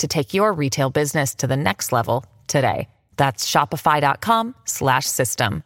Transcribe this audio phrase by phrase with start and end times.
[0.00, 2.88] to take your retail business to the next level today.
[3.16, 5.62] That's shopify.com slash system.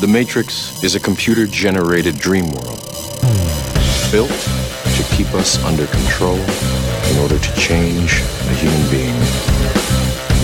[0.00, 2.80] The Matrix is a computer generated dream world
[4.10, 9.14] built to keep us under control in order to change a human being.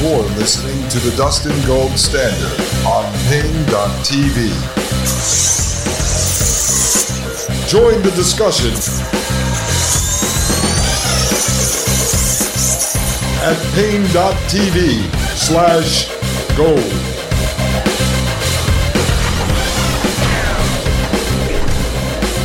[0.03, 4.51] You're listening to the Dustin Gold Standard on Paine.tv.
[7.69, 9.16] Join the discussion
[13.47, 16.09] at paine.tv slash
[16.57, 16.81] gold.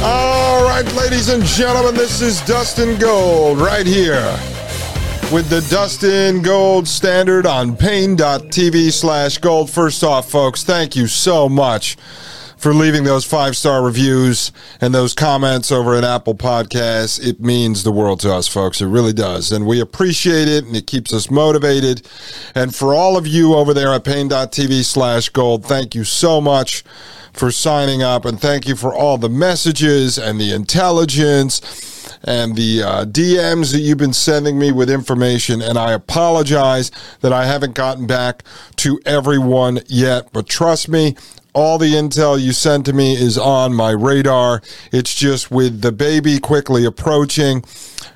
[0.04, 4.32] All right, ladies and gentlemen, this is Dustin Gold right here
[5.32, 9.72] with the Dustin Gold Standard on paine.tv slash gold.
[9.72, 11.98] First off, folks, thank you so much
[12.62, 17.20] for leaving those five star reviews and those comments over at Apple Podcasts.
[17.20, 18.82] It means the world to us, folks.
[18.82, 19.52] It really does.
[19.52, 22.08] And we appreciate it and it keeps us motivated.
[22.54, 26.84] And for all of you over there at paine.tv slash gold, thank you so much
[27.34, 32.84] for signing up and thank you for all the messages and the intelligence and the
[32.84, 35.64] uh, DMs that you've been sending me with information.
[35.64, 36.92] And I apologize
[37.22, 38.44] that I haven't gotten back
[38.76, 41.16] to everyone yet, but trust me,
[41.54, 44.62] all the intel you sent to me is on my radar.
[44.92, 47.64] It's just with the baby quickly approaching.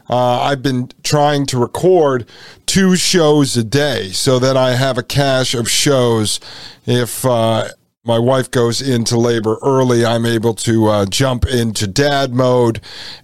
[0.09, 2.27] Uh, I've been trying to record
[2.65, 6.39] two shows a day so that I have a cache of shows
[6.85, 7.69] if uh,
[8.05, 12.79] my wife goes into labor early, I'm able to uh, jump into dad mode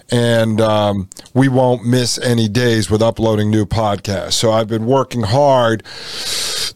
[0.10, 4.34] and um, we won't miss any days with uploading new podcasts.
[4.34, 5.84] So I've been working hard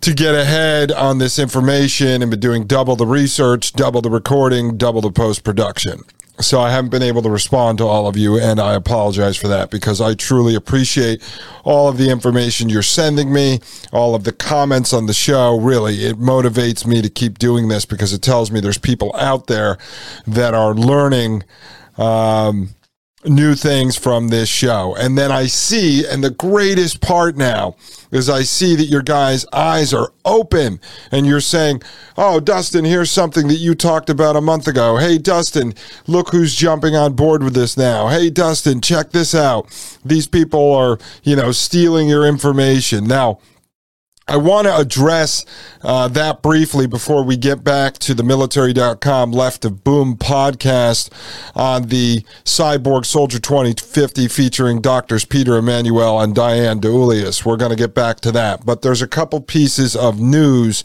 [0.01, 4.77] to get ahead on this information and been doing double the research, double the recording,
[4.77, 6.03] double the post production.
[6.39, 9.47] So I haven't been able to respond to all of you, and I apologize for
[9.47, 11.23] that because I truly appreciate
[11.63, 13.61] all of the information you're sending me,
[13.93, 15.57] all of the comments on the show.
[15.57, 19.47] Really, it motivates me to keep doing this because it tells me there's people out
[19.47, 19.77] there
[20.27, 21.43] that are learning
[21.97, 22.74] um,
[23.25, 24.95] new things from this show.
[24.95, 27.75] And then I see, and the greatest part now
[28.11, 30.79] is I see that your guys' eyes are open
[31.11, 31.81] and you're saying,
[32.17, 34.97] Oh, Dustin, here's something that you talked about a month ago.
[34.97, 35.73] Hey, Dustin,
[36.07, 38.07] look who's jumping on board with this now.
[38.07, 39.67] Hey, Dustin, check this out.
[40.05, 43.05] These people are, you know, stealing your information.
[43.05, 43.39] Now,
[44.27, 45.45] I want to address
[45.83, 51.11] uh, that briefly before we get back to the military.com left of boom podcast
[51.53, 57.45] on the Cyborg Soldier 2050 featuring doctors Peter Emanuel and Diane DiEuliis.
[57.45, 58.65] We're going to get back to that.
[58.65, 60.83] But there's a couple pieces of news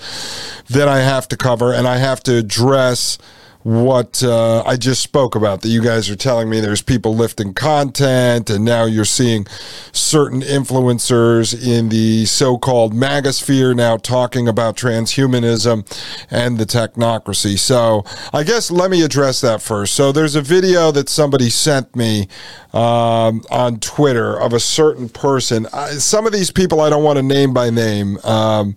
[0.69, 3.17] that I have to cover and I have to address
[3.63, 7.53] what uh, I just spoke about that you guys are telling me there's people lifting
[7.53, 9.47] content, and now you're seeing
[9.93, 15.85] certain influencers in the so called magosphere now talking about transhumanism
[16.31, 17.59] and the technocracy.
[17.59, 19.95] So I guess let me address that first.
[19.95, 22.29] So there's a video that somebody sent me
[22.73, 25.67] um, on Twitter of a certain person.
[25.73, 28.17] I, some of these people I don't want to name by name.
[28.25, 28.77] Um,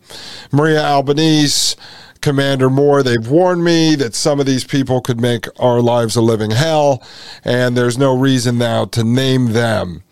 [0.51, 1.77] Maria Albanese.
[2.23, 6.21] Commander Moore, they've warned me that some of these people could make our lives a
[6.21, 7.03] living hell,
[7.43, 10.03] and there's no reason now to name them.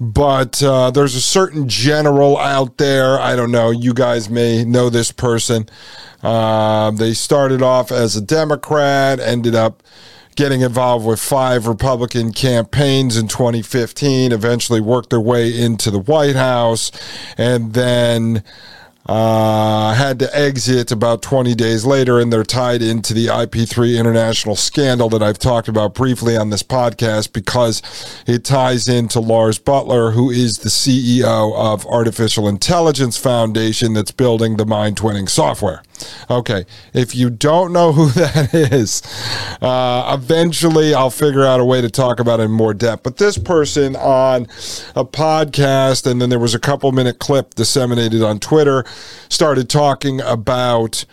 [0.00, 3.20] But uh, there's a certain general out there.
[3.20, 3.70] I don't know.
[3.70, 5.68] You guys may know this person.
[6.20, 9.84] Uh, they started off as a Democrat, ended up
[10.34, 16.34] getting involved with five Republican campaigns in 2015, eventually worked their way into the White
[16.34, 16.90] House,
[17.38, 18.42] and then
[19.06, 24.54] uh, had to exit about 20 days later, and they're tied into the IP3 international
[24.54, 27.82] scandal that I've talked about briefly on this podcast because
[28.26, 34.56] it ties into Lars Buttler, who is the CEO of Artificial Intelligence Foundation that's building
[34.56, 35.82] the mind twinning software.
[36.30, 39.02] Okay, if you don't know who that is,
[39.60, 43.02] uh, eventually I'll figure out a way to talk about it in more depth.
[43.02, 44.42] But this person on
[44.94, 48.84] a podcast, and then there was a couple minute clip disseminated on Twitter,
[49.28, 51.04] started talking about.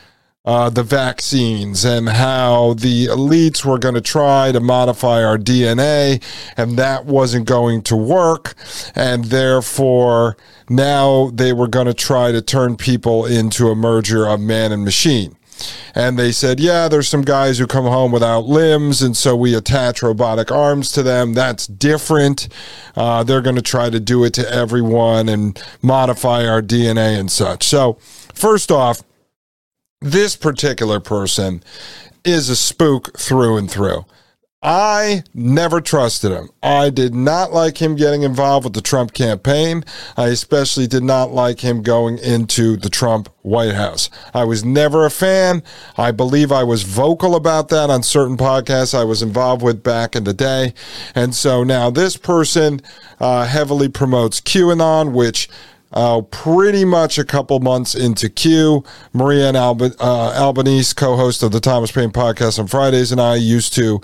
[0.45, 6.23] Uh, the vaccines and how the elites were going to try to modify our DNA,
[6.55, 8.55] and that wasn't going to work.
[8.95, 10.37] And therefore,
[10.69, 14.85] now they were going to try to turn people into a merger of man and
[14.85, 15.35] machine.
[15.95, 19.55] And they said, yeah, there's some guys who come home without limbs, and so we
[19.55, 21.33] attach robotic arms to them.
[21.33, 22.47] That's different.
[22.95, 27.31] Uh, they're going to try to do it to everyone and modify our DNA and
[27.31, 27.65] such.
[27.65, 27.93] So,
[28.33, 29.01] first off,
[30.01, 31.63] this particular person
[32.23, 34.05] is a spook through and through.
[34.61, 36.49] I never trusted him.
[36.61, 39.85] I did not like him getting involved with the Trump campaign.
[40.17, 44.09] I especially did not like him going into the Trump White House.
[44.33, 45.63] I was never a fan.
[45.95, 50.13] I believe I was vocal about that on certain podcasts I was involved with back
[50.13, 50.73] in the day.
[51.15, 52.81] And so now this person
[53.21, 55.47] uh, heavily promotes QAnon, which
[55.91, 58.83] uh, pretty much a couple months into Q.
[59.13, 63.35] Maria and Alba, uh, Albanese, co-host of the Thomas Paine podcast on Fridays, and I
[63.35, 63.99] used to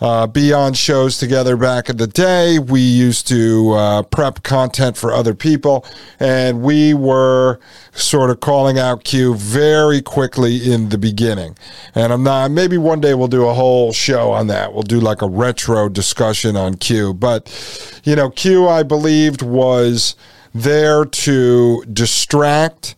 [0.00, 2.58] uh, be on shows together back in the day.
[2.58, 5.86] We used to uh, prep content for other people,
[6.18, 7.60] and we were
[7.92, 11.56] sort of calling out Q very quickly in the beginning.
[11.94, 12.50] And I'm not.
[12.50, 14.72] Maybe one day we'll do a whole show on that.
[14.72, 17.14] We'll do like a retro discussion on Q.
[17.14, 20.16] But you know, Q, I believed was
[20.54, 22.94] there to distract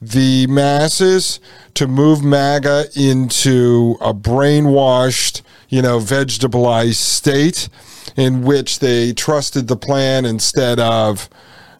[0.00, 1.40] the masses,
[1.74, 7.68] to move MAGA into a brainwashed, you know, vegetabilized state
[8.16, 11.28] in which they trusted the plan instead of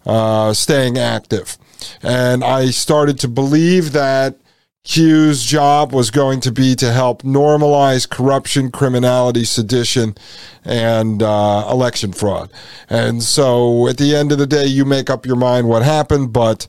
[0.07, 1.59] uh, staying active.
[2.03, 4.37] And I started to believe that
[4.85, 10.15] Q's job was going to be to help normalize corruption, criminality, sedition,
[10.63, 12.53] and uh, election fraud.
[12.91, 16.35] And so at the end of the day, you make up your mind what happened,
[16.35, 16.67] but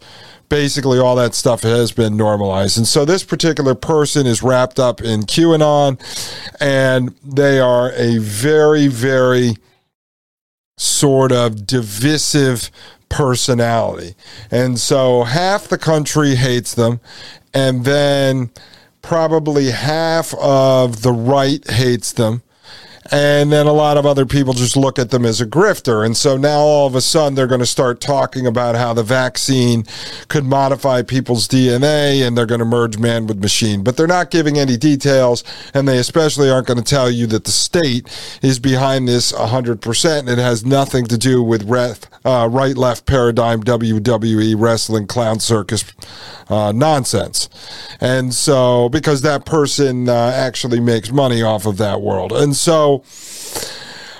[0.47, 2.77] basically all that stuff has been normalized.
[2.77, 5.99] And so this particular person is wrapped up in QAnon,
[6.61, 9.57] and they are a very, very
[10.77, 12.71] sort of divisive
[13.09, 14.15] personality.
[14.51, 16.99] And so half the country hates them,
[17.55, 18.51] and then
[19.01, 22.43] probably half of the right hates them.
[23.11, 26.05] And then a lot of other people just look at them as a grifter.
[26.05, 29.03] And so now all of a sudden they're going to start talking about how the
[29.03, 29.85] vaccine
[30.27, 33.83] could modify people's DNA and they're going to merge man with machine.
[33.83, 35.43] But they're not giving any details.
[35.73, 38.09] And they especially aren't going to tell you that the state
[38.41, 40.19] is behind this 100%.
[40.19, 45.39] And it has nothing to do with ref, uh, right left paradigm WWE wrestling clown
[45.39, 45.83] circus
[46.49, 47.49] uh, nonsense.
[47.99, 52.31] And so, because that person uh, actually makes money off of that world.
[52.31, 52.94] And so,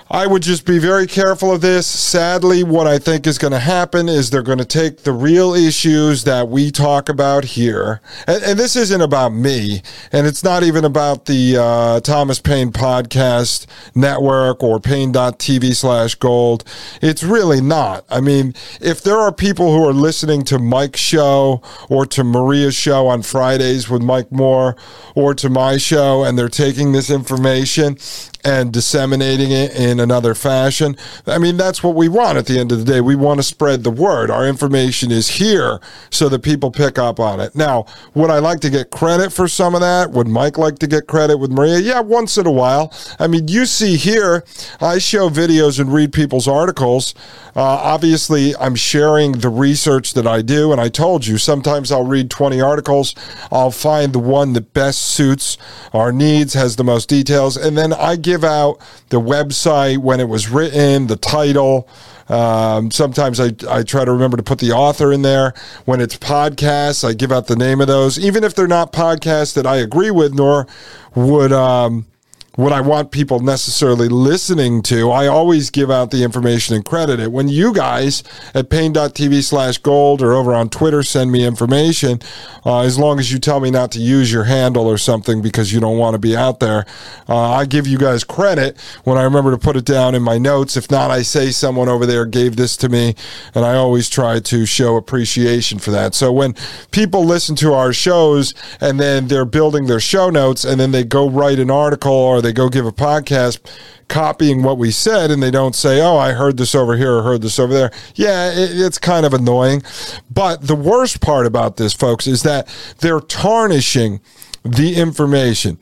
[0.10, 1.88] I would just be very careful of this.
[1.88, 5.56] Sadly, what I think is going to happen is they're going to take the real
[5.56, 9.82] issues that we talk about here, and, and this isn't about me,
[10.12, 16.64] and it's not even about the uh, Thomas Paine Podcast Network or Paine.tv slash gold.
[17.02, 18.06] It's really not.
[18.08, 22.76] I mean, if there are people who are listening to Mike's show or to Maria's
[22.76, 24.76] show on Fridays with Mike Moore
[25.16, 27.98] or to my show, and they're taking this information
[28.46, 30.96] and disseminating it in another fashion.
[31.26, 33.02] I mean, that's what we want at the end of the day.
[33.02, 34.30] We want to spread the word.
[34.30, 37.56] Our information is here so that people pick up on it.
[37.56, 40.12] Now, would I like to get credit for some of that?
[40.12, 41.80] Would Mike like to get credit with Maria?
[41.80, 42.94] Yeah, once in a while.
[43.20, 44.44] I mean, you see here,
[44.80, 47.16] I show videos and read people's articles.
[47.56, 52.06] Uh, obviously, I'm sharing the research that I do, and I told you sometimes I'll
[52.06, 53.16] read 20 articles.
[53.50, 55.58] I'll find the one that best suits
[55.94, 60.28] our needs, has the most details, and then I give out the website when it
[60.28, 61.88] was written, the title.
[62.28, 65.54] Um, sometimes I, I try to remember to put the author in there.
[65.86, 69.54] When it's podcasts, I give out the name of those, even if they're not podcasts
[69.54, 70.68] that I agree with, nor
[71.14, 72.08] would um,
[72.56, 75.12] what I want people necessarily listening to.
[75.12, 77.32] I always give out the information and credit it.
[77.32, 82.20] When you guys at paine.tv slash gold or over on Twitter send me information,
[82.66, 85.74] uh, as long as you tell me not to use your handle or something because
[85.74, 86.86] you don't want to be out there,
[87.28, 90.38] uh, I give you guys credit when I remember to put it down in my
[90.38, 90.78] notes.
[90.78, 93.16] If not, I say someone over there gave this to me,
[93.54, 96.16] and I always try to show appreciation for that.
[96.16, 96.56] So when
[96.92, 101.04] people listen to our shows and then they're building their show notes and then they
[101.04, 103.60] go write an article or they go give a podcast
[104.08, 107.24] copying what we said and they don't say, oh, I heard this over here or
[107.24, 107.92] heard this over there.
[108.16, 109.82] Yeah, it, it's kind of annoying.
[110.30, 112.68] But the worst part about this, folks, is that
[113.00, 114.22] they're tarnishing
[114.64, 115.80] the information.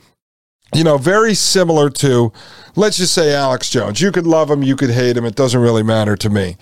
[0.73, 2.33] You know, very similar to
[2.75, 4.01] let's just say Alex Jones.
[4.01, 5.25] You could love him, you could hate him.
[5.25, 6.57] It doesn't really matter to me.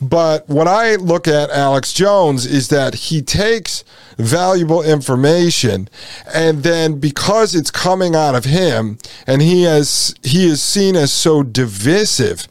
[0.00, 3.84] But what I look at Alex Jones is that he takes
[4.22, 5.88] valuable information.
[6.32, 11.12] And then because it's coming out of him and he has he is seen as
[11.12, 12.46] so divisive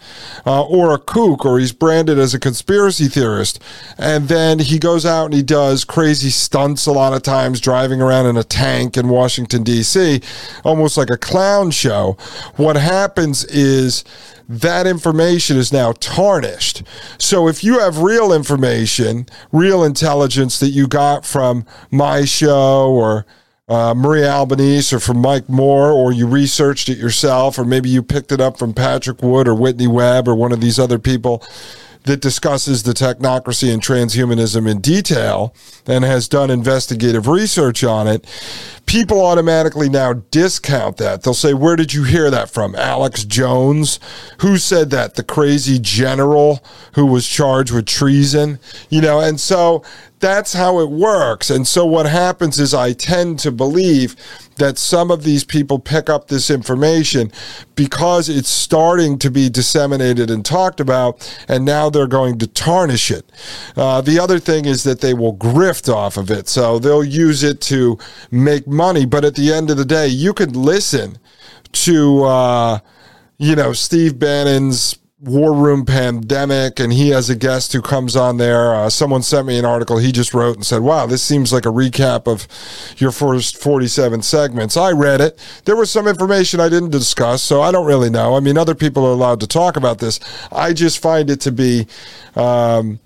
[0.45, 3.61] uh, or a kook or he's branded as a conspiracy theorist
[3.97, 8.01] and then he goes out and he does crazy stunts a lot of times driving
[8.01, 10.23] around in a tank in Washington DC
[10.63, 12.17] almost like a clown show.
[12.55, 14.03] What happens happens is
[14.51, 16.83] that information is now tarnished.
[17.17, 23.25] So if you have real information, real intelligence that you got from my show or
[23.69, 28.03] uh, Maria Albanese or from Mike Moore, or you researched it yourself, or maybe you
[28.03, 31.41] picked it up from Patrick Wood or Whitney Webb or one of these other people
[32.03, 35.53] that discusses the technocracy and transhumanism in detail
[35.85, 38.25] and has done investigative research on it,
[38.85, 41.23] people automatically now discount that.
[41.23, 42.75] They'll say, Where did you hear that from?
[42.75, 43.99] Alex Jones?
[44.39, 45.15] Who said that?
[45.15, 48.59] The crazy general who was charged with treason?
[48.89, 49.83] You know, and so
[50.21, 51.49] that's how it works.
[51.49, 54.15] And so what happens is I tend to believe
[54.57, 57.31] that some of these people pick up this information
[57.73, 63.09] because it's starting to be disseminated and talked about, and now they're going to tarnish
[63.09, 63.25] it.
[63.75, 66.47] Uh, the other thing is that they will grift off of it.
[66.47, 67.97] So they'll use it to
[68.29, 68.80] make money.
[69.05, 71.17] But at the end of the day, you could listen
[71.71, 72.79] to, uh,
[73.37, 78.37] you know, Steve Bannon's war room pandemic and he has a guest who comes on
[78.37, 78.73] there.
[78.73, 81.63] Uh, someone sent me an article he just wrote and said wow this seems like
[81.67, 82.47] a recap of
[82.99, 84.75] your first 47 segments.
[84.75, 85.37] I read it.
[85.65, 88.35] There was some information i didn't discuss so i don't really know.
[88.35, 90.19] I mean other people are allowed to talk about this.
[90.51, 91.85] I just find it to be
[92.35, 92.99] um,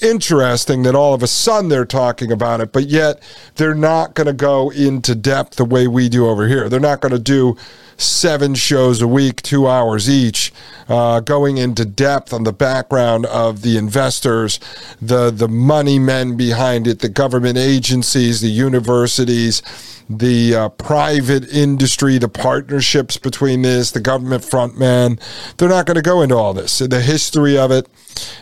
[0.00, 3.20] interesting that all of a sudden they're talking about it, but yet
[3.56, 6.68] they're not going to go into depth the way we do over here.
[6.68, 7.56] They're not going to do
[7.96, 10.52] seven shows a week, two hours each,
[10.88, 14.60] uh, going into depth on the background of the investors,
[15.00, 19.62] the the money men behind it, the government agencies, the universities,
[20.08, 25.18] the uh, private industry, the partnerships between this, the government front man.
[25.56, 27.88] They're not going to go into all this, the history of it.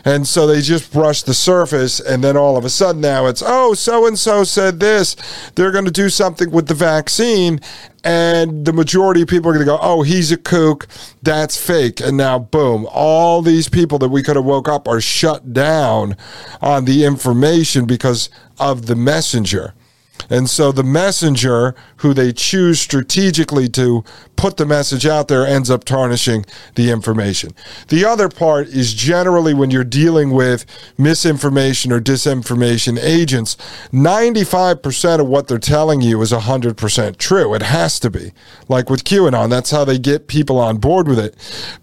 [0.05, 3.43] And so they just brush the surface, and then all of a sudden now it's,
[3.45, 5.15] oh, so and so said this.
[5.55, 7.59] They're going to do something with the vaccine,
[8.05, 10.87] and the majority of people are going to go, oh, he's a kook.
[11.23, 11.99] That's fake.
[11.99, 16.15] And now, boom, all these people that we could have woke up are shut down
[16.61, 19.73] on the information because of the messenger.
[20.29, 24.03] And so the messenger, who they choose strategically to
[24.35, 26.45] put the message out there, ends up tarnishing
[26.75, 27.53] the information.
[27.89, 30.65] The other part is generally when you're dealing with
[30.97, 33.55] misinformation or disinformation agents,
[33.91, 37.53] 95% of what they're telling you is 100% true.
[37.53, 38.31] It has to be.
[38.67, 41.35] Like with QAnon, that's how they get people on board with it.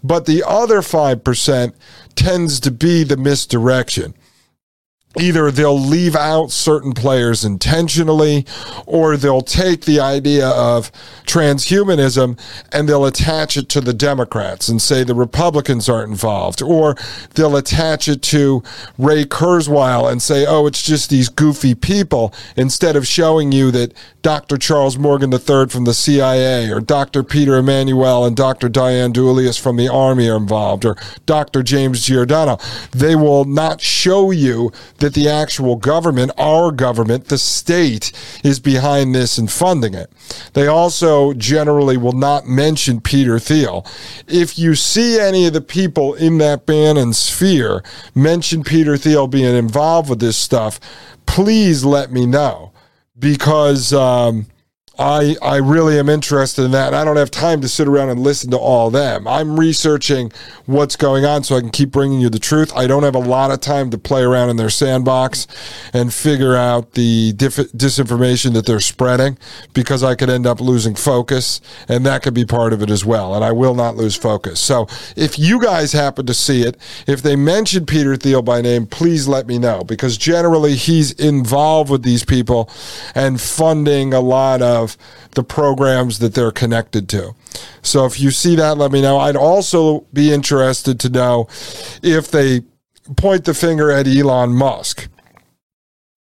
[0.03, 1.73] But the other 5%
[2.15, 4.13] tends to be the misdirection
[5.19, 8.45] either they'll leave out certain players intentionally
[8.85, 10.91] or they'll take the idea of
[11.25, 12.37] transhumanism
[12.71, 16.95] and they'll attach it to the Democrats and say the Republicans aren't involved or
[17.35, 18.63] they'll attach it to
[18.97, 23.93] Ray Kurzweil and say oh it's just these goofy people instead of showing you that
[24.23, 24.57] Dr.
[24.57, 27.23] Charles Morgan III from the CIA or Dr.
[27.23, 28.69] Peter Emanuel and Dr.
[28.69, 31.61] Diane DiEuliis from the Army are involved or Dr.
[31.61, 32.57] James Giordano
[32.91, 34.71] they will not show you
[35.03, 40.09] that the actual government, our government, the state, is behind this and funding it.
[40.53, 43.85] They also generally will not mention Peter Thiel.
[44.29, 47.83] If you see any of the people in that Bannon sphere
[48.15, 50.79] mention Peter Thiel being involved with this stuff,
[51.25, 52.71] please let me know
[53.19, 54.45] because um,
[54.99, 56.93] I I really am interested in that.
[56.93, 59.27] I don't have time to sit around and listen to all them.
[59.27, 60.31] I'm researching
[60.67, 62.71] what's going on so I can keep bringing you the truth.
[62.75, 65.47] I don't have a lot of time to play around in their sandbox
[65.93, 69.37] and figure out the disinformation that they're spreading
[69.73, 73.03] because I could end up losing focus, and that could be part of it as
[73.03, 73.33] well.
[73.33, 74.59] And I will not lose focus.
[74.59, 78.85] So if you guys happen to see it, if they mention Peter Thiel by name,
[78.85, 82.69] please let me know because generally he's involved with these people
[83.15, 84.83] and funding a lot of
[85.31, 87.33] the programs that they're connected to.
[87.81, 89.17] So if you see that, let me know.
[89.17, 91.47] I'd also be interested to know
[92.01, 92.61] if they
[93.17, 95.07] point the finger at Elon Musk,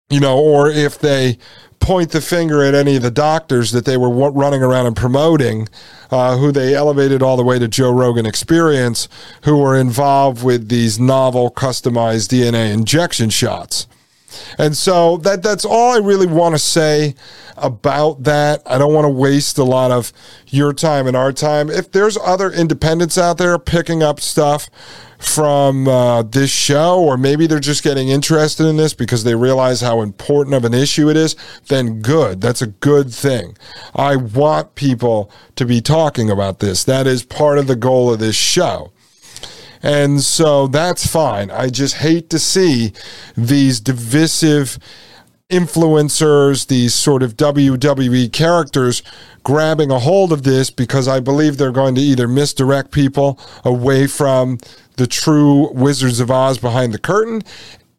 [0.10, 1.38] you know, or if they
[1.80, 5.68] point the finger at any of the doctors that they were running around and promoting,
[6.12, 9.08] uh, who they elevated all the way to Joe Rogan Experience,
[9.44, 13.88] who were involved with these novel customized DNA injection shots.
[14.58, 17.16] And so that that's all I really want to say
[17.58, 18.62] about that.
[18.66, 20.12] I don't want to waste a lot of
[20.48, 21.70] your time and our time.
[21.70, 24.70] If there's other independents out there picking up stuff
[25.20, 29.82] from uh, this show, or maybe they're just getting interested in this because they realize
[29.82, 31.36] how important of an issue it is,
[31.68, 32.40] then good.
[32.40, 33.58] That's a good thing.
[33.94, 36.86] I want people to be talking about this.
[36.86, 38.94] That is part of the goal of this show.
[39.82, 41.52] And so that's fine.
[41.52, 42.94] I just hate to see
[43.36, 44.78] these divisive
[45.50, 49.02] influencers, these sort of WWE characters
[49.44, 54.06] grabbing a hold of this because I believe they're going to either misdirect people away
[54.06, 54.60] from
[54.98, 57.42] the true Wizards of Oz behind the curtain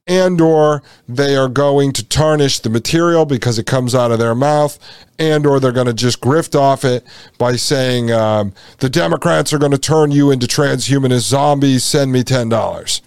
[0.06, 4.34] and or they are going to tarnish the material because it comes out of their
[4.34, 4.78] mouth
[5.20, 7.06] and or they're going to just grift off it
[7.38, 11.84] by saying um, the democrats are going to turn you into transhumanist zombies.
[11.84, 13.00] Send me $10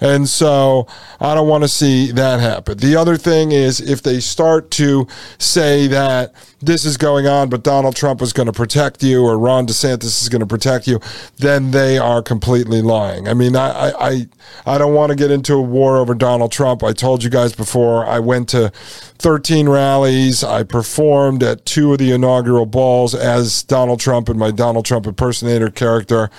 [0.00, 0.86] and so
[1.20, 2.78] i don't want to see that happen.
[2.78, 5.06] The other thing is if they start to
[5.38, 9.38] say that this is going on but donald trump is going to protect you or
[9.38, 11.00] ron desantis is going to protect you
[11.38, 13.28] then they are completely lying.
[13.28, 14.26] I mean i i
[14.66, 16.82] i don't want to get into a war over donald trump.
[16.82, 18.72] I told you guys before i went to
[19.18, 24.50] 13 rallies i performed at two of the inaugural balls as Donald Trump and my
[24.50, 26.30] Donald Trump impersonator character.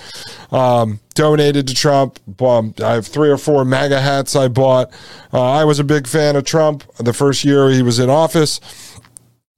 [0.50, 2.20] Um, donated to Trump.
[2.40, 4.92] Um, I have three or four MAGA hats I bought.
[5.32, 8.60] Uh, I was a big fan of Trump the first year he was in office.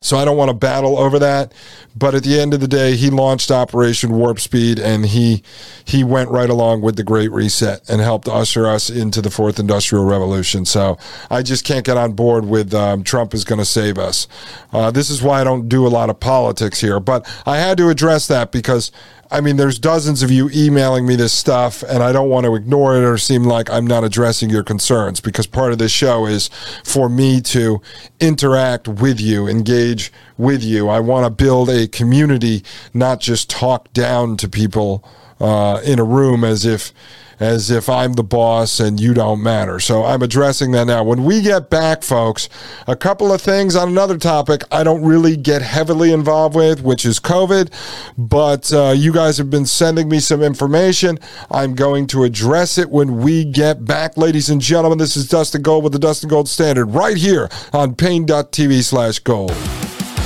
[0.02, 1.52] So I don't want to battle over that,
[1.94, 5.42] but at the end of the day, he launched Operation Warp Speed, and he
[5.84, 9.58] he went right along with the Great Reset and helped usher us into the Fourth
[9.58, 10.64] Industrial Revolution.
[10.64, 10.96] So
[11.28, 14.26] I just can't get on board with um, Trump is going to save us.
[14.72, 17.76] Uh, this is why I don't do a lot of politics here, but I had
[17.76, 18.90] to address that because
[19.32, 22.54] I mean, there's dozens of you emailing me this stuff, and I don't want to
[22.56, 26.26] ignore it or seem like I'm not addressing your concerns because part of this show
[26.26, 26.50] is
[26.82, 27.80] for me to
[28.18, 30.88] interact with you, engage with you.
[30.88, 35.04] I want to build a community, not just talk down to people
[35.38, 36.92] uh, in a room as if
[37.40, 39.80] as if I'm the boss and you don't matter.
[39.80, 41.02] So I'm addressing that now.
[41.02, 42.50] When we get back, folks,
[42.86, 47.06] a couple of things on another topic I don't really get heavily involved with, which
[47.06, 47.72] is COVID,
[48.18, 51.18] but uh, you guys have been sending me some information.
[51.50, 54.18] I'm going to address it when we get back.
[54.18, 57.94] Ladies and gentlemen, this is Dustin Gold with the Dustin Gold Standard right here on
[57.94, 59.56] Paine.tv slash gold.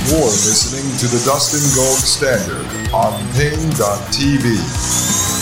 [0.07, 5.34] You're listening to the Dustin Gold Standard on Paine.tv.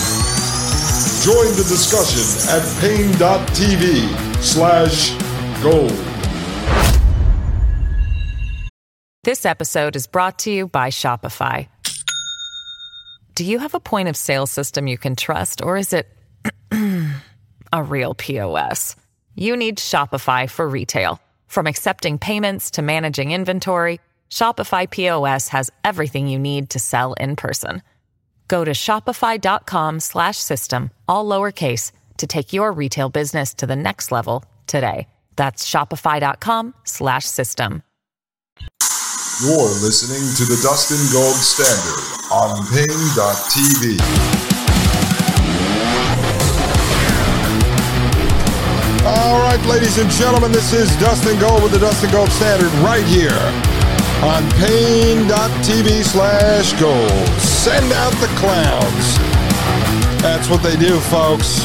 [1.24, 5.16] Join the discussion at paine.tv slash
[5.62, 5.90] gold.
[9.22, 11.68] This episode is brought to you by Shopify.
[13.34, 16.14] Do you have a point of sale system you can trust, or is it
[17.72, 18.94] a real POS?
[19.34, 21.18] You need Shopify for retail.
[21.46, 27.34] From accepting payments to managing inventory, Shopify POS has everything you need to sell in
[27.34, 27.80] person.
[28.48, 34.12] Go to shopify.com slash system, all lowercase, to take your retail business to the next
[34.12, 35.08] level today.
[35.36, 37.82] That's shopify.com slash system.
[39.42, 41.98] You're listening to the Dustin Gold Standard
[42.30, 43.98] on Paine.tv.
[49.04, 53.04] All right, ladies and gentlemen, this is Dustin Gold with the Dustin Gold Standard right
[53.04, 53.73] here
[54.24, 57.28] on Paine.tv slash gold.
[57.40, 59.18] Send out the clowns.
[60.22, 61.62] That's what they do, folks.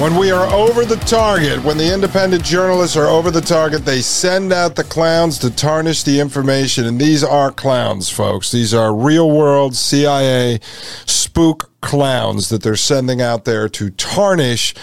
[0.00, 4.00] When we are over the target, when the independent journalists are over the target, they
[4.00, 6.86] send out the clowns to tarnish the information.
[6.86, 8.50] And these are clowns, folks.
[8.50, 10.58] These are real world CIA
[11.06, 14.74] spook clowns that they're sending out there to tarnish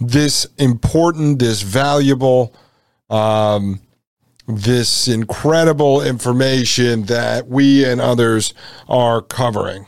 [0.00, 2.54] this important, this valuable,
[3.10, 3.80] um,
[4.46, 8.54] this incredible information that we and others
[8.88, 9.86] are covering.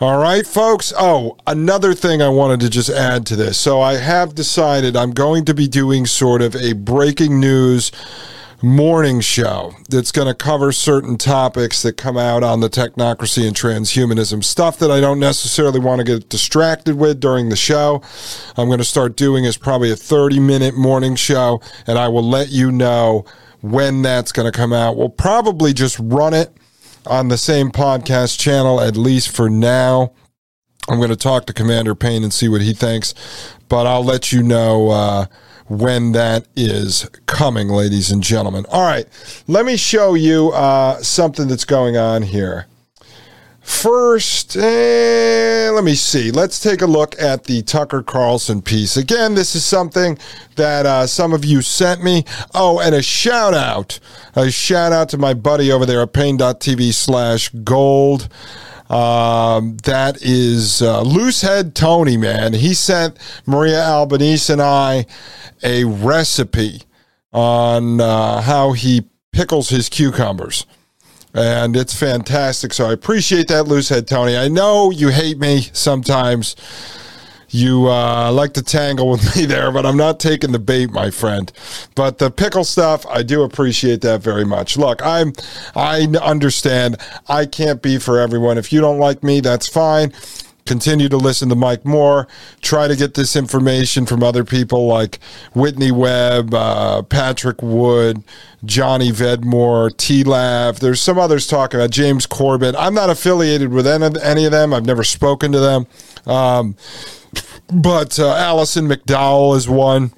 [0.00, 0.92] All right, folks.
[0.98, 3.56] Oh, another thing I wanted to just add to this.
[3.56, 7.92] So I have decided I'm going to be doing sort of a breaking news
[8.62, 13.56] morning show that's going to cover certain topics that come out on the technocracy and
[13.56, 18.02] transhumanism stuff that I don't necessarily want to get distracted with during the show.
[18.56, 22.28] I'm going to start doing is probably a 30 minute morning show, and I will
[22.28, 23.24] let you know
[23.62, 24.96] when that's going to come out.
[24.96, 26.52] We'll probably just run it
[27.06, 30.12] on the same podcast channel, at least for now.
[30.88, 33.14] I'm going to talk to Commander Paine and see what he thinks,
[33.68, 35.26] but I'll let you know uh,
[35.68, 38.66] when that is coming, ladies and gentlemen.
[38.68, 39.06] All right,
[39.46, 42.66] let me show you uh, something that's going on here.
[43.62, 46.32] First, eh, let me see.
[46.32, 48.96] Let's take a look at the Tucker Carlson piece.
[48.96, 50.18] Again, this is something
[50.56, 52.24] that uh, some of you sent me.
[52.54, 54.00] Oh, and a shout out,
[54.34, 58.28] a shout out to my buddy over there at paine.tv slash gold.
[58.90, 62.52] Um, that is uh, Loosehead Tony, man.
[62.54, 65.06] He sent Maria Albanese and I
[65.62, 66.82] a recipe
[67.32, 70.66] on uh, how he pickles his cucumbers
[71.34, 72.72] and it's fantastic.
[72.72, 74.36] So I appreciate that, Loosehead Tony.
[74.36, 76.56] I know you hate me sometimes.
[77.54, 81.10] You uh, like to tangle with me there, but I'm not taking the bait, my
[81.10, 81.52] friend.
[81.94, 84.78] But the pickle stuff, I do appreciate that very much.
[84.78, 85.34] Look, I'm,
[85.76, 86.96] I understand.
[87.28, 88.56] I can't be for everyone.
[88.56, 90.12] If you don't like me, that's fine
[90.66, 92.28] continue to listen to Mike Moore.
[92.60, 95.18] Try to get this information from other people like
[95.54, 98.22] Whitney Webb, uh, Patrick Wood,
[98.64, 100.80] Johnny Vedmore, T Lav.
[100.80, 102.74] There's some others talking about James Corbett.
[102.76, 104.72] I'm not affiliated with any of them.
[104.74, 105.86] I've never spoken to them.
[106.26, 106.76] Um,
[107.72, 110.12] but uh, Alison McDowell is one.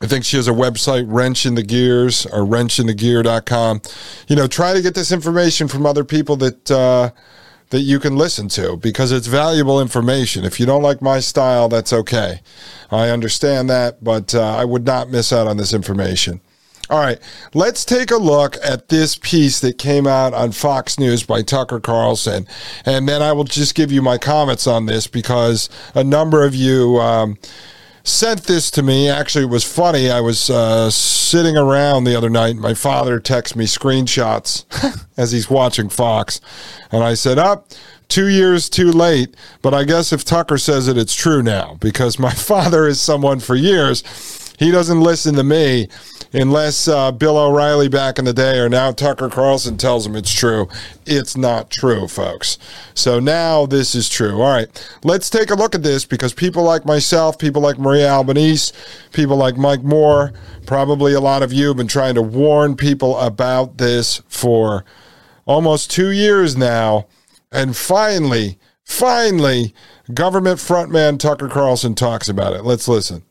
[0.00, 3.82] I think she has a website, Wrench in the Gears or wrenchinthegear.com.
[4.28, 7.10] You know, try to get this information from other people that, uh,
[7.70, 10.44] that you can listen to because it's valuable information.
[10.44, 12.40] If you don't like my style, that's okay.
[12.90, 16.40] I understand that, but uh, I would not miss out on this information.
[16.90, 17.18] All right,
[17.52, 21.80] let's take a look at this piece that came out on Fox News by Tucker
[21.80, 22.46] Carlson.
[22.86, 26.54] And then I will just give you my comments on this because a number of
[26.54, 26.98] you.
[26.98, 27.36] Um,
[28.08, 29.08] sent this to me.
[29.08, 30.10] Actually, it was funny.
[30.10, 32.56] I was uh, sitting around the other night.
[32.56, 34.64] My father texted me screenshots
[35.16, 36.40] as he's watching Fox.
[36.90, 37.76] And I said, Up, oh,
[38.08, 39.36] two years too late.
[39.62, 43.40] But I guess if Tucker says it, it's true now because my father is someone
[43.40, 44.02] for years.
[44.58, 45.88] He doesn't listen to me
[46.32, 50.32] unless uh, Bill O'Reilly back in the day or now Tucker Carlson tells him it's
[50.32, 50.68] true.
[51.06, 52.58] It's not true, folks.
[52.92, 54.42] So now this is true.
[54.42, 58.08] All right, let's take a look at this because people like myself, people like Maria
[58.08, 58.74] Albanese,
[59.12, 60.32] people like Mike Moore,
[60.66, 64.84] probably a lot of you have been trying to warn people about this for
[65.46, 67.06] almost two years now.
[67.52, 69.72] And finally, finally,
[70.12, 72.64] government frontman Tucker Carlson talks about it.
[72.64, 73.22] Let's listen.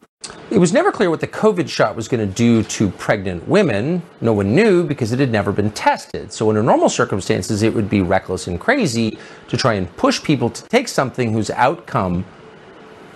[0.49, 4.01] It was never clear what the COVID shot was going to do to pregnant women.
[4.21, 6.31] No one knew because it had never been tested.
[6.31, 9.17] So, under normal circumstances, it would be reckless and crazy
[9.49, 12.25] to try and push people to take something whose outcome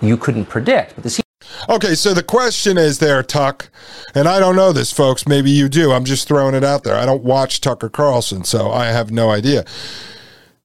[0.00, 0.94] you couldn't predict.
[0.94, 1.22] But the
[1.68, 3.70] Okay, so the question is there, Tuck,
[4.14, 5.26] and I don't know this, folks.
[5.26, 5.92] Maybe you do.
[5.92, 6.96] I'm just throwing it out there.
[6.96, 9.64] I don't watch Tucker Carlson, so I have no idea.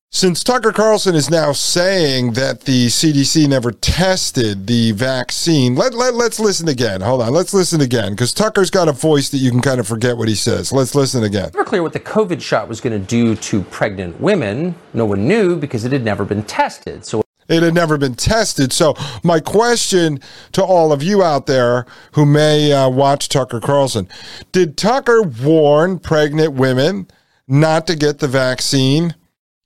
[0.10, 6.16] Since Tucker Carlson is now saying that the CDC never tested the vaccine, let, let,
[6.16, 7.02] let's listen again.
[7.02, 7.34] Hold on.
[7.34, 10.30] Let's listen again because Tucker's got a voice that you can kind of forget what
[10.30, 10.72] he says.
[10.72, 11.52] Let's listen again.
[11.54, 14.76] Never clear what the COVID shot was going to do to pregnant women.
[14.94, 17.06] No one knew because it had never been tested.
[17.06, 18.72] So it had never been tested.
[18.74, 20.20] So, my question
[20.54, 24.08] to all of you out there who may uh, watch Tucker Carlson
[24.52, 27.08] did Tucker warn pregnant women
[27.48, 29.14] not to get the vaccine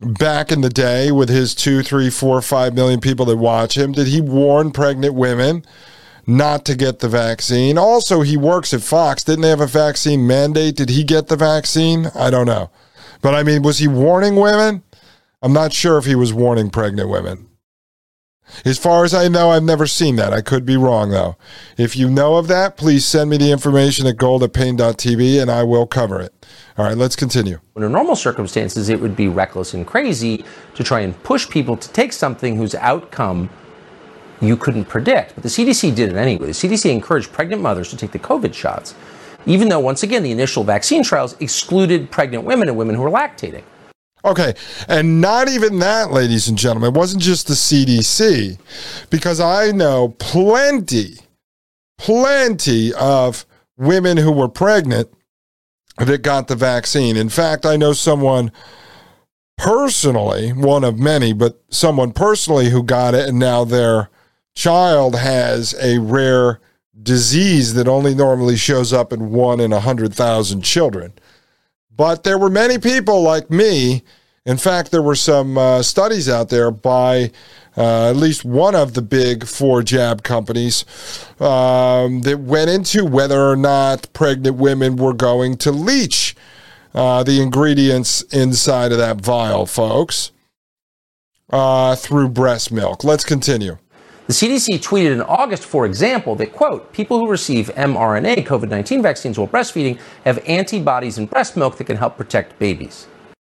[0.02, 3.92] back in the day with his two, three, four, five million people that watch him?
[3.92, 5.64] Did he warn pregnant women
[6.28, 7.78] not to get the vaccine?
[7.78, 9.24] Also, he works at Fox.
[9.24, 10.76] Didn't they have a vaccine mandate?
[10.76, 12.08] Did he get the vaccine?
[12.16, 12.70] I don't know.
[13.22, 14.84] But I mean, was he warning women?
[15.42, 17.48] I'm not sure if he was warning pregnant women.
[18.66, 20.34] As far as I know, I've never seen that.
[20.34, 21.38] I could be wrong, though.
[21.78, 25.50] If you know of that, please send me the information at gold at paine.tv and
[25.50, 26.34] I will cover it.
[26.78, 27.60] All right, let's continue.
[27.76, 31.90] Under normal circumstances, it would be reckless and crazy to try and push people to
[31.92, 33.50] take something whose outcome
[34.40, 35.36] you couldn't predict.
[35.36, 36.48] But the CDC did it anyway.
[36.48, 38.96] The CDC encouraged pregnant mothers to take the COVID shots,
[39.46, 43.12] even though, once again, the initial vaccine trials excluded pregnant women and women who were
[43.12, 43.64] lactating.
[44.24, 44.54] Okay,
[44.88, 46.94] and not even that, ladies and gentlemen.
[46.94, 48.60] It wasn't just the CDC,
[49.10, 51.18] because I know plenty,
[51.98, 53.46] plenty of
[53.78, 55.12] women who were pregnant
[55.98, 57.18] that got the vaccine.
[57.18, 58.52] In fact, I know someone
[59.58, 64.10] personally, one of many, but someone personally who got it, and now their
[64.56, 66.60] child has a rare
[67.02, 71.14] disease that only normally shows up in one in a hundred thousand children.
[71.96, 74.04] But there were many people like me.
[74.46, 77.32] In fact, there were some uh, studies out there by
[77.78, 80.84] uh, at least one of the big four jab companies
[81.40, 86.36] um, that went into whether or not pregnant women were going to leach
[86.94, 90.32] uh, the ingredients inside of that vial, folks,
[91.50, 93.04] uh, through breast milk.
[93.04, 93.78] Let's continue.
[94.28, 99.02] The CDC tweeted in August, for example, that, quote, people who receive mRNA COVID 19
[99.02, 103.08] vaccines while breastfeeding have antibodies in breast milk that can help protect babies.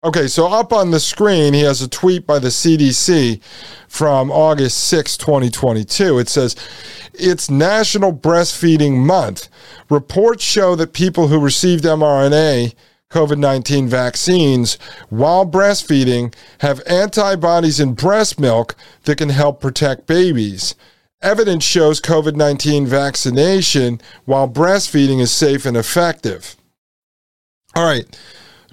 [0.05, 3.41] Okay, so up on the screen, he has a tweet by the CDC
[3.87, 6.19] from August 6, 2022.
[6.19, 6.57] It says,
[7.13, 9.47] It's National Breastfeeding Month.
[9.89, 12.73] Reports show that people who received mRNA
[13.11, 14.77] COVID 19 vaccines
[15.09, 20.75] while breastfeeding have antibodies in breast milk that can help protect babies.
[21.21, 26.57] Evidence shows COVID 19 vaccination while breastfeeding is safe and effective.
[27.73, 28.19] All right.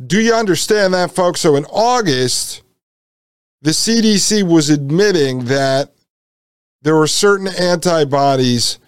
[0.04, 1.40] Do you understand that, folks?
[1.40, 2.62] So in August,
[3.60, 5.92] the CDC was admitting that
[6.82, 8.78] there were certain antibodies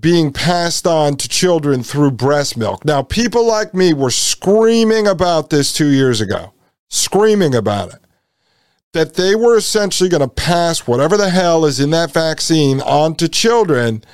[0.00, 2.84] being passed on to children through breast milk.
[2.84, 6.52] Now, people like me were screaming about this two years ago,
[6.88, 8.00] screaming about it,
[8.92, 13.16] that they were essentially going to pass whatever the hell is in that vaccine on
[13.16, 14.04] to children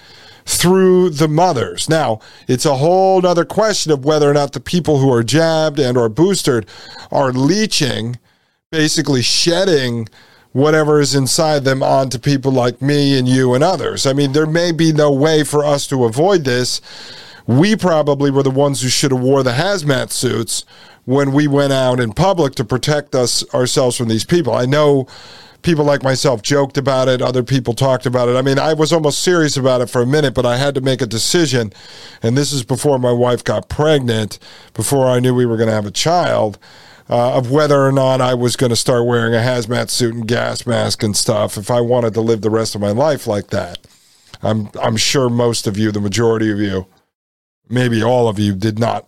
[0.56, 1.88] through the mothers.
[1.88, 5.78] Now, it's a whole other question of whether or not the people who are jabbed
[5.78, 6.66] and or boosted
[7.12, 8.18] are leaching,
[8.70, 10.08] basically shedding
[10.52, 14.06] whatever is inside them onto people like me and you and others.
[14.06, 16.80] I mean, there may be no way for us to avoid this.
[17.46, 20.64] We probably were the ones who should have wore the hazmat suits
[21.04, 24.54] when we went out in public to protect us ourselves from these people.
[24.54, 25.06] I know
[25.62, 28.36] people like myself joked about it, other people talked about it.
[28.36, 30.80] I mean, I was almost serious about it for a minute, but I had to
[30.80, 31.72] make a decision.
[32.22, 34.38] And this is before my wife got pregnant,
[34.74, 36.58] before I knew we were going to have a child
[37.08, 40.28] uh, of whether or not I was going to start wearing a hazmat suit and
[40.28, 43.48] gas mask and stuff if I wanted to live the rest of my life like
[43.48, 43.78] that.
[44.42, 46.86] I'm I'm sure most of you, the majority of you,
[47.68, 49.06] maybe all of you, did not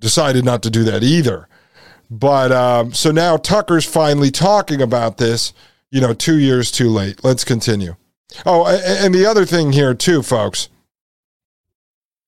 [0.00, 1.48] decided not to do that either.
[2.10, 5.52] But um, so now Tucker's finally talking about this.
[5.92, 7.22] You know, two years too late.
[7.22, 7.94] Let's continue.
[8.44, 10.68] Oh, and the other thing here too, folks,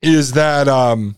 [0.02, 1.16] is that um,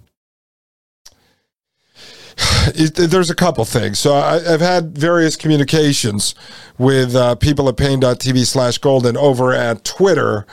[2.95, 3.99] there's a couple things.
[3.99, 6.35] So I, have had various communications
[6.79, 10.47] with uh, people at paine.tv slash golden over at Twitter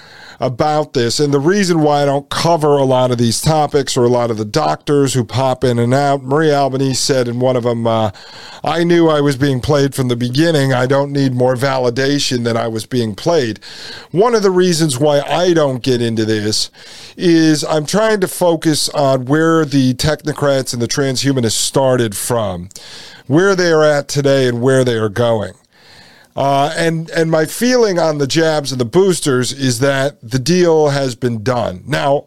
[0.44, 1.22] about this.
[1.22, 4.30] And the reason why I don't cover a lot of these topics or a lot
[4.30, 7.88] of the doctors who pop in and out, Marie Albanese said in one of them,
[7.88, 8.12] uh,
[8.62, 10.74] I knew I was being played from the beginning.
[10.74, 13.60] I don't need more validation that I was being played.
[14.12, 16.70] One of the reasons why I don't get into this
[17.16, 22.68] is I'm trying to focus on where the technocrats and the transhumanists started from,
[23.28, 25.54] where they are at today, and where they are going.
[26.36, 30.90] Uh, and and my feeling on the jabs and the boosters is that the deal
[30.90, 31.84] has been done.
[31.86, 32.26] Now,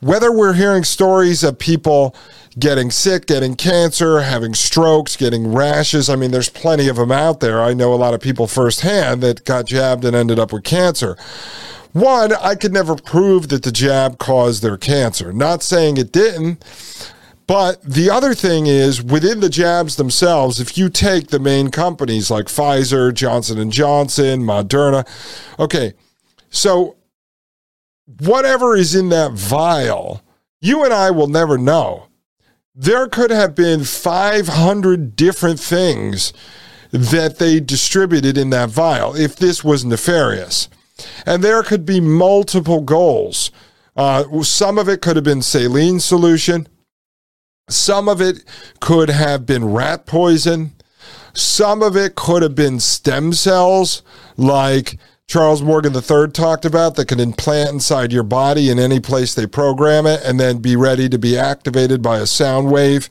[0.00, 2.16] whether we're hearing stories of people
[2.58, 7.40] getting sick, getting cancer, having strokes, getting rashes, I mean, there's plenty of them out
[7.40, 7.62] there.
[7.62, 11.16] I know a lot of people firsthand that got jabbed and ended up with cancer.
[11.92, 15.32] One, I could never prove that the jab caused their cancer.
[15.32, 16.64] Not saying it didn't,
[17.46, 22.30] but the other thing is within the jabs themselves, if you take the main companies
[22.30, 25.06] like Pfizer, Johnson and Johnson, Moderna,
[25.58, 25.92] okay,
[26.50, 26.96] so
[28.20, 30.22] whatever is in that vial,
[30.60, 32.06] you and I will never know.
[32.74, 36.32] There could have been 500 different things
[36.90, 40.68] that they distributed in that vial if this was nefarious.
[41.26, 43.50] And there could be multiple goals.
[43.96, 46.68] Uh, some of it could have been saline solution.
[47.68, 48.44] Some of it
[48.80, 50.72] could have been rat poison.
[51.32, 54.02] Some of it could have been stem cells,
[54.36, 59.34] like Charles Morgan III talked about, that can implant inside your body in any place
[59.34, 63.08] they program it and then be ready to be activated by a sound wave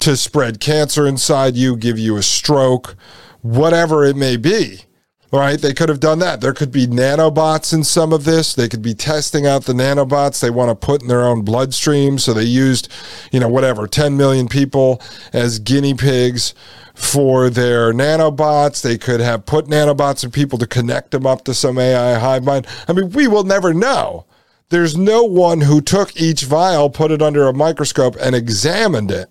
[0.00, 2.96] to spread cancer inside you, give you a stroke,
[3.40, 4.82] whatever it may be
[5.32, 5.60] right?
[5.60, 6.40] They could have done that.
[6.40, 8.54] There could be nanobots in some of this.
[8.54, 12.18] They could be testing out the nanobots they want to put in their own bloodstream.
[12.18, 12.90] So they used,
[13.30, 16.54] you know, whatever, 10 million people as guinea pigs
[16.94, 18.82] for their nanobots.
[18.82, 22.44] They could have put nanobots in people to connect them up to some AI hive
[22.44, 22.66] mind.
[22.88, 24.24] I mean, we will never know.
[24.70, 29.30] There's no one who took each vial, put it under a microscope, and examined it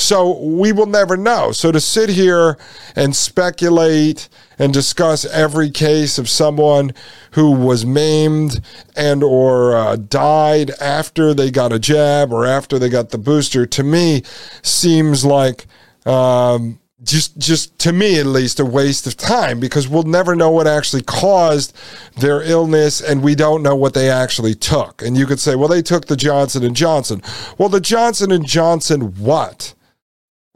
[0.00, 1.52] so we will never know.
[1.52, 2.56] So to sit here
[2.96, 6.92] and speculate and discuss every case of someone
[7.32, 8.60] who was maimed
[8.96, 13.66] and or uh, died after they got a jab or after they got the booster
[13.66, 14.22] to me
[14.62, 15.66] seems like
[16.06, 20.50] um, just just to me at least a waste of time because we'll never know
[20.50, 21.74] what actually caused
[22.18, 25.02] their illness and we don't know what they actually took.
[25.02, 27.22] And you could say well they took the Johnson and Johnson.
[27.58, 29.74] Well the Johnson and Johnson what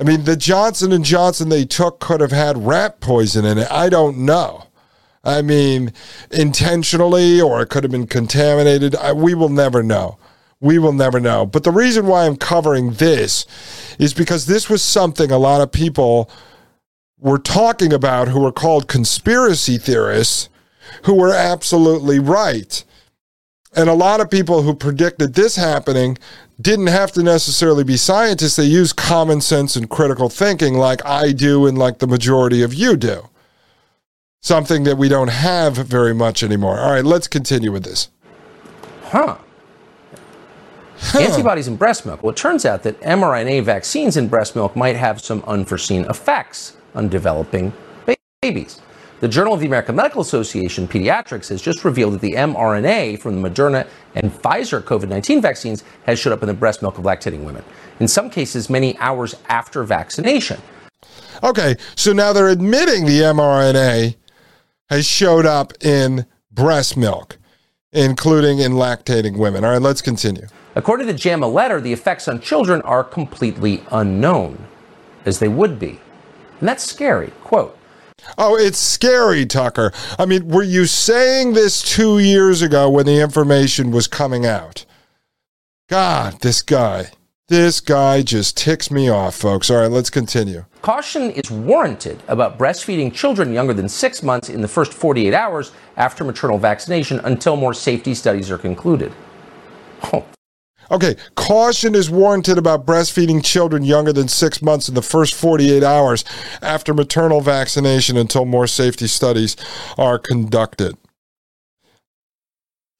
[0.01, 3.71] I mean, the Johnson and Johnson they took could have had rat poison in it.
[3.71, 4.65] I don't know.
[5.23, 5.93] I mean,
[6.31, 8.95] intentionally, or it could have been contaminated.
[8.97, 10.19] I, we will never know.
[10.61, 11.47] We will never know.
[11.47, 13.47] But the reason why I'm covering this
[13.99, 16.31] is because this was something a lot of people
[17.19, 20.49] were talking about who were called conspiracy theorists
[21.05, 22.85] who were absolutely right.
[23.77, 26.17] And a lot of people who predicted this happening
[26.61, 28.57] didn't have to necessarily be scientists.
[28.57, 32.73] They used common sense and critical thinking like I do and like the majority of
[32.73, 33.29] you do.
[34.41, 36.79] Something that we don't have very much anymore.
[36.79, 38.11] All right, let's continue with this.
[39.05, 39.39] Huh.
[41.15, 42.23] Antibodies in breast milk.
[42.23, 46.77] Well, it turns out that mRNA vaccines in breast milk might have some unforeseen effects
[46.95, 47.73] on developing
[48.41, 48.81] babies.
[49.25, 53.41] The Journal of the American Medical Association Pediatrics has just revealed that the mRNA from
[53.41, 57.05] the Moderna and Pfizer COVID 19 vaccines has showed up in the breast milk of
[57.05, 57.65] lactating women,
[58.01, 60.61] in some cases, many hours after vaccination.
[61.43, 64.17] Okay, so now they're admitting the mRNA
[64.91, 67.39] has showed up in breast milk,
[67.95, 69.65] including in lactating women.
[69.65, 70.49] All right, let's continue.
[70.75, 74.67] According to the JAMA letter, the effects on children are completely unknown,
[75.25, 75.99] as they would be.
[76.61, 77.33] And that's scary.
[77.43, 77.79] Quote,
[78.39, 79.93] Oh, it's scary, Tucker.
[80.19, 84.85] I mean, were you saying this two years ago when the information was coming out?
[85.89, 87.11] God, this guy.
[87.49, 89.71] This guy just ticks me off, folks.
[89.71, 90.65] All right, let's continue.
[90.81, 95.73] Caution is warranted about breastfeeding children younger than six months in the first 48 hours
[95.97, 99.13] after maternal vaccination until more safety studies are concluded.
[100.05, 100.25] Oh,
[100.91, 105.83] Okay, caution is warranted about breastfeeding children younger than six months in the first 48
[105.83, 106.25] hours
[106.63, 109.57] after maternal vaccination until more safety studies
[109.97, 110.97] are conducted.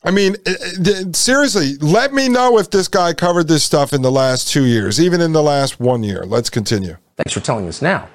[0.07, 0.55] I mean, eh,
[0.87, 4.67] eh, seriously, let me know if this guy covered this stuff in the last two
[4.67, 6.25] years, even in the last one year.
[6.27, 6.99] Let's continue.
[7.17, 8.09] Thanks for telling us now.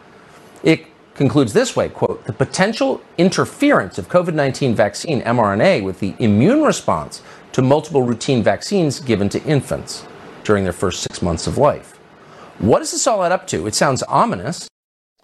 [0.61, 0.85] It
[1.19, 7.21] concludes this way quote the potential interference of covid-19 vaccine mrna with the immune response
[7.51, 10.05] to multiple routine vaccines given to infants
[10.43, 11.97] during their first six months of life.
[12.59, 13.67] What does this all add up to?
[13.67, 14.68] It sounds ominous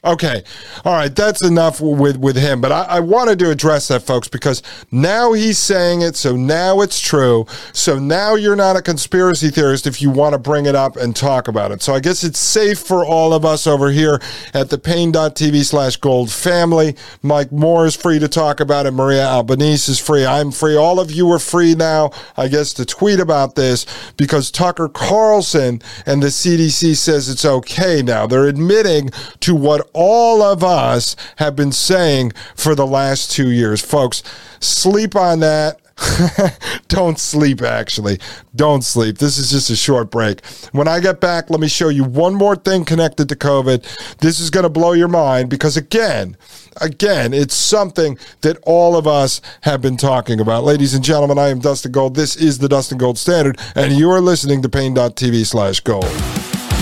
[0.05, 0.43] Okay.
[0.83, 1.13] All right.
[1.13, 2.61] That's enough with, with him.
[2.61, 6.15] But I, I wanted to address that, folks, because now he's saying it.
[6.15, 7.47] So now it's true.
[7.73, 11.15] So now you're not a conspiracy theorist if you want to bring it up and
[11.15, 11.81] talk about it.
[11.81, 14.21] So I guess it's safe for all of us over here
[14.53, 16.95] at the paine.tv slash gold family.
[17.23, 18.91] Mike Moore is free to talk about it.
[18.91, 20.25] Maria Albanese is free.
[20.25, 20.75] I'm free.
[20.75, 23.85] All of you are free now, I guess, to tweet about this
[24.17, 28.27] because Tucker Carlson and the CDC says it's okay now.
[28.27, 33.81] They're admitting to what all of us have been saying for the last two years.
[33.81, 34.21] Folks,
[34.59, 35.79] sleep on that.
[36.89, 38.19] Don't sleep, actually.
[38.53, 39.17] Don't sleep.
[39.17, 40.45] This is just a short break.
[40.73, 44.17] When I get back, let me show you one more thing connected to COVID.
[44.17, 46.35] This is going to blow your mind because, again,
[46.81, 50.65] again, it's something that all of us have been talking about.
[50.65, 52.15] Ladies and gentlemen, I am Dustin Gold.
[52.15, 56.54] This is the Dustin Gold Standard, and you are listening to Paine.tv slash gold.